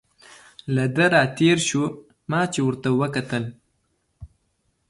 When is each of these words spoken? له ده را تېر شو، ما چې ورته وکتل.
له 0.75 0.85
ده 0.95 1.05
را 1.13 1.23
تېر 1.37 1.57
شو، 1.67 1.83
ما 2.31 2.41
چې 2.53 2.59
ورته 2.67 2.89
وکتل. 2.99 3.43